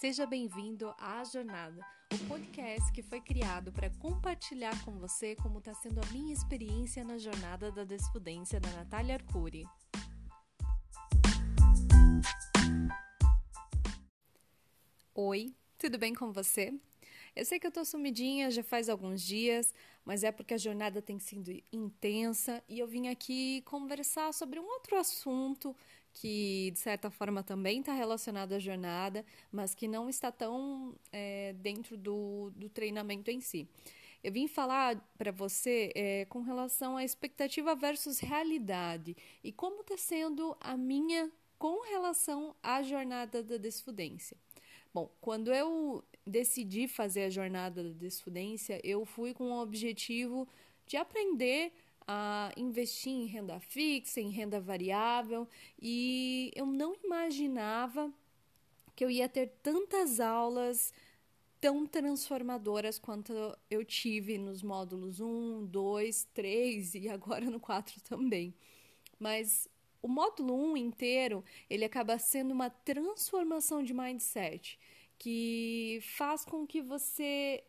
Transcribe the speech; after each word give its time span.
Seja 0.00 0.24
bem-vindo 0.24 0.94
à 0.96 1.22
Jornada, 1.24 1.78
o 2.14 2.26
podcast 2.26 2.90
que 2.90 3.02
foi 3.02 3.20
criado 3.20 3.70
para 3.70 3.90
compartilhar 3.90 4.82
com 4.82 4.92
você 4.92 5.36
como 5.36 5.58
está 5.58 5.74
sendo 5.74 6.00
a 6.00 6.06
minha 6.06 6.32
experiência 6.32 7.04
na 7.04 7.18
jornada 7.18 7.70
da 7.70 7.84
desfudência 7.84 8.58
da 8.58 8.70
Natália 8.70 9.16
Arcuri. 9.16 9.66
Oi, 15.14 15.54
tudo 15.76 15.98
bem 15.98 16.14
com 16.14 16.32
você? 16.32 16.72
Eu 17.36 17.44
sei 17.44 17.60
que 17.60 17.66
eu 17.66 17.70
tô 17.70 17.84
sumidinha 17.84 18.50
já 18.50 18.62
faz 18.62 18.88
alguns 18.88 19.20
dias, 19.20 19.74
mas 20.02 20.24
é 20.24 20.32
porque 20.32 20.54
a 20.54 20.58
jornada 20.58 21.02
tem 21.02 21.18
sido 21.18 21.52
intensa 21.70 22.64
e 22.66 22.78
eu 22.78 22.88
vim 22.88 23.08
aqui 23.08 23.60
conversar 23.66 24.32
sobre 24.32 24.58
um 24.58 24.64
outro 24.64 24.96
assunto 24.96 25.76
que 26.12 26.70
de 26.72 26.78
certa 26.78 27.10
forma 27.10 27.42
também 27.42 27.80
está 27.80 27.92
relacionado 27.92 28.52
à 28.52 28.58
jornada, 28.58 29.24
mas 29.50 29.74
que 29.74 29.86
não 29.86 30.08
está 30.08 30.30
tão 30.30 30.94
é, 31.12 31.54
dentro 31.54 31.96
do, 31.96 32.50
do 32.56 32.68
treinamento 32.68 33.30
em 33.30 33.40
si. 33.40 33.68
Eu 34.22 34.32
vim 34.32 34.46
falar 34.46 34.96
para 35.16 35.32
você 35.32 35.92
é, 35.94 36.24
com 36.26 36.40
relação 36.40 36.96
à 36.96 37.04
expectativa 37.04 37.74
versus 37.74 38.18
realidade 38.18 39.16
e 39.42 39.50
como 39.50 39.80
está 39.80 39.96
sendo 39.96 40.56
a 40.60 40.76
minha 40.76 41.30
com 41.58 41.82
relação 41.88 42.54
à 42.62 42.82
jornada 42.82 43.42
da 43.42 43.56
desfudência. 43.56 44.36
Bom, 44.92 45.10
quando 45.20 45.52
eu 45.54 46.04
decidi 46.26 46.88
fazer 46.88 47.24
a 47.24 47.30
jornada 47.30 47.82
da 47.82 47.98
desfudência, 47.98 48.80
eu 48.82 49.04
fui 49.06 49.32
com 49.32 49.52
o 49.52 49.62
objetivo 49.62 50.48
de 50.86 50.96
aprender 50.96 51.72
a 52.12 52.50
investir 52.56 53.12
em 53.12 53.26
renda 53.26 53.60
fixa, 53.60 54.20
em 54.20 54.30
renda 54.30 54.60
variável, 54.60 55.46
e 55.80 56.50
eu 56.56 56.66
não 56.66 56.92
imaginava 57.04 58.12
que 58.96 59.04
eu 59.04 59.08
ia 59.08 59.28
ter 59.28 59.46
tantas 59.62 60.18
aulas 60.18 60.92
tão 61.60 61.86
transformadoras 61.86 62.98
quanto 62.98 63.32
eu 63.70 63.84
tive 63.84 64.38
nos 64.38 64.60
módulos 64.60 65.20
1, 65.20 65.66
2, 65.66 66.24
3 66.34 66.94
e 66.96 67.08
agora 67.08 67.44
no 67.48 67.60
4 67.60 68.00
também. 68.02 68.52
Mas 69.16 69.68
o 70.02 70.08
módulo 70.08 70.52
1 70.72 70.76
inteiro, 70.78 71.44
ele 71.68 71.84
acaba 71.84 72.18
sendo 72.18 72.50
uma 72.50 72.70
transformação 72.70 73.84
de 73.84 73.94
mindset 73.94 74.76
que 75.16 76.00
faz 76.02 76.44
com 76.44 76.66
que 76.66 76.82
você 76.82 77.62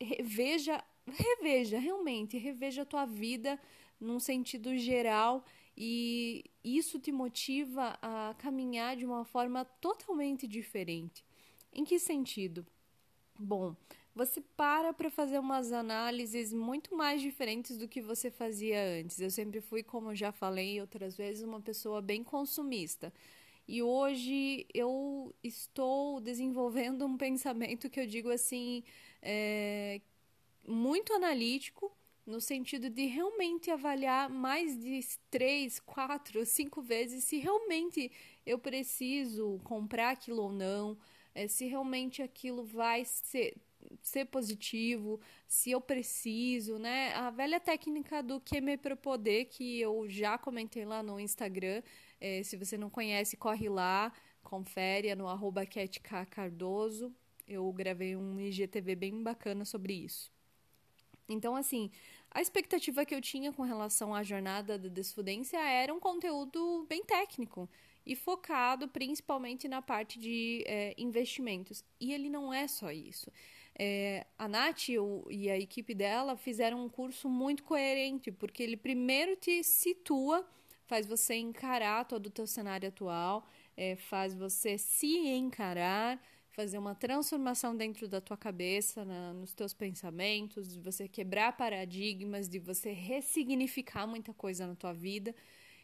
reveja, 0.00 0.80
reveja 1.08 1.80
realmente, 1.80 2.38
reveja 2.38 2.82
a 2.82 2.86
tua 2.86 3.04
vida 3.04 3.58
num 4.00 4.18
sentido 4.18 4.76
geral 4.76 5.44
e 5.76 6.44
isso 6.64 6.98
te 6.98 7.12
motiva 7.12 7.98
a 8.02 8.34
caminhar 8.38 8.96
de 8.96 9.06
uma 9.06 9.24
forma 9.24 9.64
totalmente 9.64 10.46
diferente. 10.46 11.24
Em 11.72 11.84
que 11.84 11.98
sentido? 11.98 12.66
Bom, 13.38 13.74
você 14.14 14.40
para 14.56 14.92
para 14.92 15.08
fazer 15.10 15.38
umas 15.38 15.72
análises 15.72 16.52
muito 16.52 16.94
mais 16.94 17.22
diferentes 17.22 17.78
do 17.78 17.88
que 17.88 18.02
você 18.02 18.30
fazia 18.30 18.82
antes. 19.00 19.20
Eu 19.20 19.30
sempre 19.30 19.60
fui, 19.60 19.82
como 19.82 20.14
já 20.14 20.32
falei 20.32 20.80
outras 20.80 21.16
vezes, 21.16 21.42
uma 21.42 21.60
pessoa 21.60 22.02
bem 22.02 22.22
consumista. 22.22 23.12
E 23.66 23.82
hoje 23.82 24.66
eu 24.74 25.34
estou 25.42 26.20
desenvolvendo 26.20 27.06
um 27.06 27.16
pensamento 27.18 27.88
que 27.88 28.00
eu 28.00 28.06
digo 28.06 28.30
assim, 28.30 28.82
é, 29.22 30.00
muito 30.66 31.12
analítico, 31.12 31.90
no 32.30 32.40
sentido 32.40 32.88
de 32.88 33.06
realmente 33.06 33.70
avaliar 33.70 34.30
mais 34.30 34.78
de 34.78 35.00
três, 35.30 35.80
quatro, 35.80 36.46
cinco 36.46 36.80
vezes 36.80 37.24
se 37.24 37.36
realmente 37.38 38.10
eu 38.46 38.58
preciso 38.58 39.60
comprar 39.64 40.10
aquilo 40.10 40.42
ou 40.44 40.52
não, 40.52 40.96
é, 41.34 41.46
se 41.48 41.66
realmente 41.66 42.22
aquilo 42.22 42.64
vai 42.64 43.04
ser, 43.04 43.56
ser 44.02 44.26
positivo, 44.26 45.20
se 45.46 45.70
eu 45.70 45.80
preciso, 45.80 46.78
né? 46.78 47.12
A 47.14 47.30
velha 47.30 47.60
técnica 47.60 48.22
do 48.22 48.40
que 48.40 48.60
me 48.60 48.76
propoder, 48.76 49.46
que 49.46 49.80
eu 49.80 50.08
já 50.08 50.38
comentei 50.38 50.84
lá 50.84 51.02
no 51.02 51.20
Instagram. 51.20 51.82
É, 52.20 52.42
se 52.42 52.56
você 52.56 52.78
não 52.78 52.90
conhece, 52.90 53.36
corre 53.36 53.68
lá, 53.68 54.12
confere 54.42 55.08
é 55.08 55.14
no 55.14 55.28
arroba 55.28 55.62
Cardoso. 56.30 57.14
Eu 57.46 57.72
gravei 57.72 58.14
um 58.16 58.38
IGTV 58.38 58.94
bem 58.94 59.22
bacana 59.22 59.64
sobre 59.64 59.92
isso. 59.92 60.32
Então, 61.30 61.54
assim, 61.56 61.90
a 62.30 62.40
expectativa 62.42 63.04
que 63.04 63.14
eu 63.14 63.20
tinha 63.20 63.52
com 63.52 63.62
relação 63.62 64.14
à 64.14 64.22
jornada 64.22 64.78
da 64.78 64.88
desfudência 64.88 65.58
era 65.58 65.94
um 65.94 66.00
conteúdo 66.00 66.84
bem 66.88 67.04
técnico 67.04 67.68
e 68.04 68.16
focado 68.16 68.88
principalmente 68.88 69.68
na 69.68 69.80
parte 69.80 70.18
de 70.18 70.64
é, 70.66 70.94
investimentos. 70.98 71.84
E 72.00 72.12
ele 72.12 72.28
não 72.28 72.52
é 72.52 72.66
só 72.66 72.90
isso. 72.90 73.30
É, 73.78 74.26
a 74.38 74.46
Nath 74.48 74.88
e 75.30 75.50
a 75.50 75.58
equipe 75.58 75.94
dela 75.94 76.36
fizeram 76.36 76.84
um 76.84 76.88
curso 76.88 77.28
muito 77.28 77.62
coerente, 77.62 78.30
porque 78.30 78.62
ele 78.62 78.76
primeiro 78.76 79.36
te 79.36 79.62
situa, 79.64 80.46
faz 80.86 81.06
você 81.06 81.36
encarar 81.36 82.04
todo 82.04 82.26
o 82.26 82.30
teu 82.30 82.46
cenário 82.46 82.88
atual, 82.88 83.46
é, 83.76 83.96
faz 83.96 84.34
você 84.34 84.76
se 84.76 85.16
encarar, 85.28 86.20
fazer 86.50 86.78
uma 86.78 86.94
transformação 86.94 87.76
dentro 87.76 88.08
da 88.08 88.20
tua 88.20 88.36
cabeça, 88.36 89.04
na, 89.04 89.32
nos 89.32 89.52
teus 89.52 89.72
pensamentos, 89.72 90.72
de 90.72 90.80
você 90.80 91.08
quebrar 91.08 91.56
paradigmas, 91.56 92.48
de 92.48 92.58
você 92.58 92.92
ressignificar 92.92 94.06
muita 94.06 94.34
coisa 94.34 94.66
na 94.66 94.74
tua 94.74 94.92
vida. 94.92 95.34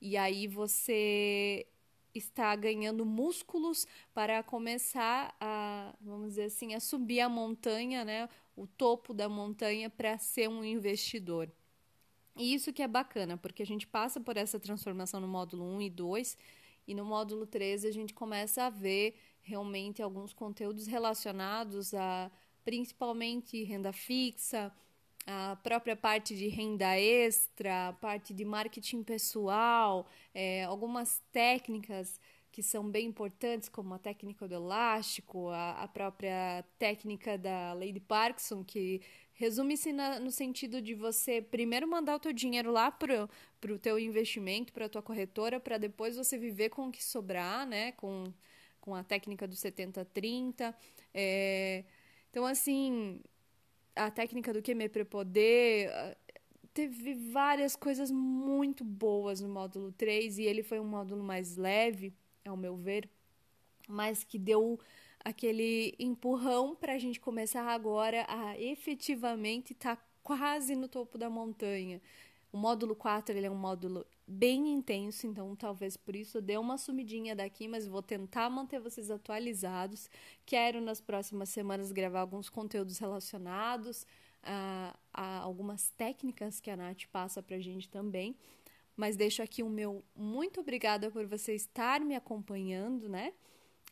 E 0.00 0.16
aí 0.16 0.46
você 0.46 1.66
está 2.14 2.54
ganhando 2.56 3.04
músculos 3.04 3.86
para 4.12 4.42
começar 4.42 5.34
a, 5.40 5.94
vamos 6.00 6.30
dizer 6.30 6.44
assim, 6.44 6.74
a 6.74 6.80
subir 6.80 7.20
a 7.20 7.28
montanha, 7.28 8.04
né, 8.04 8.28
o 8.56 8.66
topo 8.66 9.14
da 9.14 9.28
montanha 9.28 9.88
para 9.88 10.18
ser 10.18 10.48
um 10.48 10.64
investidor. 10.64 11.50
E 12.36 12.54
isso 12.54 12.72
que 12.72 12.82
é 12.82 12.88
bacana, 12.88 13.36
porque 13.36 13.62
a 13.62 13.66
gente 13.66 13.86
passa 13.86 14.20
por 14.20 14.36
essa 14.36 14.58
transformação 14.58 15.20
no 15.20 15.28
módulo 15.28 15.64
1 15.64 15.82
e 15.82 15.90
2, 15.90 16.38
e 16.86 16.94
no 16.94 17.04
módulo 17.04 17.46
3 17.46 17.84
a 17.84 17.90
gente 17.90 18.14
começa 18.14 18.64
a 18.64 18.70
ver 18.70 19.14
realmente 19.48 20.02
alguns 20.02 20.32
conteúdos 20.32 20.86
relacionados 20.86 21.94
a 21.94 22.30
principalmente 22.64 23.64
renda 23.64 23.92
fixa, 23.92 24.70
a 25.26 25.56
própria 25.56 25.96
parte 25.96 26.36
de 26.36 26.48
renda 26.48 26.98
extra, 26.98 27.88
a 27.88 27.92
parte 27.94 28.34
de 28.34 28.44
marketing 28.44 29.02
pessoal, 29.02 30.06
é, 30.34 30.64
algumas 30.64 31.22
técnicas 31.32 32.20
que 32.52 32.62
são 32.62 32.90
bem 32.90 33.06
importantes, 33.06 33.68
como 33.68 33.94
a 33.94 33.98
técnica 33.98 34.46
do 34.46 34.54
elástico, 34.54 35.48
a, 35.48 35.82
a 35.82 35.88
própria 35.88 36.64
técnica 36.78 37.38
da 37.38 37.72
Lady 37.72 38.00
Parkinson, 38.00 38.62
que 38.64 39.00
resume-se 39.32 39.92
no 39.92 40.30
sentido 40.30 40.82
de 40.82 40.94
você 40.94 41.40
primeiro 41.40 41.86
mandar 41.88 42.16
o 42.16 42.18
teu 42.18 42.32
dinheiro 42.32 42.70
lá 42.72 42.90
para 42.90 43.28
o 43.70 43.78
teu 43.78 43.98
investimento, 43.98 44.72
para 44.72 44.86
a 44.86 44.88
tua 44.88 45.02
corretora, 45.02 45.60
para 45.60 45.78
depois 45.78 46.16
você 46.16 46.36
viver 46.36 46.70
com 46.70 46.88
o 46.88 46.92
que 46.92 47.02
sobrar, 47.02 47.66
né? 47.66 47.92
Com 47.92 48.24
com 48.80 48.94
a 48.94 49.02
técnica 49.02 49.46
do 49.46 49.54
70-30. 49.54 50.74
É, 51.12 51.84
então, 52.30 52.46
assim, 52.46 53.20
a 53.94 54.10
técnica 54.10 54.52
do 54.52 54.62
QME 54.62 54.88
Prepoder 54.88 55.90
teve 56.72 57.14
várias 57.14 57.74
coisas 57.74 58.10
muito 58.10 58.84
boas 58.84 59.40
no 59.40 59.48
módulo 59.48 59.90
3 59.92 60.38
e 60.38 60.44
ele 60.44 60.62
foi 60.62 60.78
um 60.78 60.84
módulo 60.84 61.24
mais 61.24 61.56
leve, 61.56 62.14
ao 62.46 62.56
meu 62.56 62.76
ver, 62.76 63.10
mas 63.88 64.22
que 64.22 64.38
deu 64.38 64.78
aquele 65.24 65.94
empurrão 65.98 66.76
para 66.76 66.94
a 66.94 66.98
gente 66.98 67.18
começar 67.18 67.64
agora 67.64 68.24
a 68.28 68.58
efetivamente 68.58 69.72
estar 69.72 69.96
tá 69.96 70.02
quase 70.22 70.76
no 70.76 70.88
topo 70.88 71.18
da 71.18 71.28
montanha. 71.28 72.00
O 72.50 72.56
módulo 72.56 72.94
4 72.94 73.36
ele 73.36 73.46
é 73.46 73.50
um 73.50 73.54
módulo 73.54 74.06
bem 74.26 74.72
intenso, 74.72 75.26
então 75.26 75.54
talvez 75.54 75.96
por 75.96 76.16
isso 76.16 76.40
dê 76.40 76.56
uma 76.56 76.78
sumidinha 76.78 77.36
daqui, 77.36 77.68
mas 77.68 77.86
vou 77.86 78.02
tentar 78.02 78.48
manter 78.48 78.80
vocês 78.80 79.10
atualizados. 79.10 80.08
Quero 80.46 80.80
nas 80.80 81.00
próximas 81.00 81.50
semanas 81.50 81.92
gravar 81.92 82.20
alguns 82.20 82.48
conteúdos 82.48 82.98
relacionados 82.98 84.06
a, 84.42 84.96
a 85.12 85.38
algumas 85.38 85.90
técnicas 85.90 86.60
que 86.60 86.70
a 86.70 86.76
Nath 86.76 87.04
passa 87.12 87.42
pra 87.42 87.58
gente 87.58 87.88
também. 87.88 88.36
Mas 88.96 89.16
deixo 89.16 89.42
aqui 89.42 89.62
o 89.62 89.68
meu 89.68 90.02
muito 90.16 90.60
obrigada 90.60 91.10
por 91.10 91.26
você 91.26 91.54
estar 91.54 92.00
me 92.00 92.16
acompanhando, 92.16 93.08
né? 93.08 93.32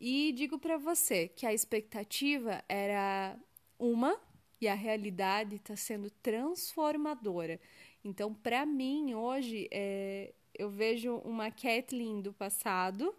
E 0.00 0.32
digo 0.32 0.58
para 0.58 0.76
você 0.76 1.28
que 1.28 1.46
a 1.46 1.52
expectativa 1.52 2.62
era 2.68 3.38
uma 3.78 4.18
e 4.60 4.68
a 4.68 4.74
realidade 4.74 5.56
está 5.56 5.76
sendo 5.76 6.10
transformadora. 6.10 7.60
Então, 8.04 8.32
para 8.34 8.64
mim, 8.64 9.14
hoje, 9.14 9.68
é, 9.70 10.32
eu 10.54 10.70
vejo 10.70 11.16
uma 11.18 11.50
Kathleen 11.50 12.20
do 12.20 12.32
passado, 12.32 13.14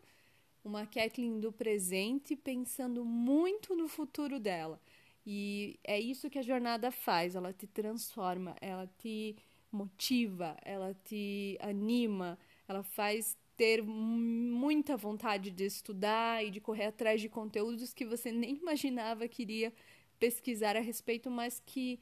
uma 0.64 0.86
Kathleen 0.86 1.40
do 1.40 1.52
presente, 1.52 2.36
pensando 2.36 3.06
muito 3.06 3.76
no 3.76 3.88
futuro 3.88 4.40
dela. 4.40 4.80
E 5.26 5.80
é 5.84 6.00
isso 6.00 6.30
que 6.30 6.40
a 6.40 6.44
jornada 6.44 6.92
faz, 6.92 7.36
ela 7.36 7.54
te 7.54 7.68
transforma, 7.68 8.56
ela 8.62 8.88
te 8.98 9.36
motiva, 9.72 10.58
ela 10.64 10.96
te 11.06 11.58
anima, 11.62 12.38
ela 12.68 12.84
faz 12.84 13.38
ter 13.56 13.84
muita 13.84 14.96
vontade 14.96 15.52
de 15.52 15.66
estudar 15.66 16.44
e 16.46 16.50
de 16.50 16.62
correr 16.62 16.86
atrás 16.86 17.20
de 17.20 17.28
conteúdos 17.28 17.94
que 17.94 18.06
você 18.06 18.32
nem 18.32 18.56
imaginava 18.56 19.28
que 19.28 19.42
iria 19.42 19.74
pesquisar 20.20 20.76
a 20.76 20.82
respeito, 20.82 21.32
mas 21.32 21.62
que 21.66 22.00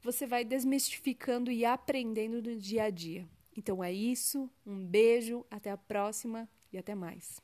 você 0.00 0.26
vai 0.26 0.44
desmistificando 0.44 1.50
e 1.50 1.64
aprendendo 1.64 2.42
no 2.42 2.56
dia 2.56 2.84
a 2.84 2.90
dia. 2.90 3.26
Então 3.56 3.82
é 3.82 3.92
isso, 3.92 4.50
um 4.66 4.84
beijo, 4.84 5.44
até 5.50 5.70
a 5.70 5.76
próxima 5.76 6.48
e 6.72 6.78
até 6.78 6.94
mais. 6.94 7.40